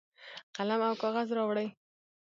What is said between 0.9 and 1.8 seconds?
کاغذ راوړي.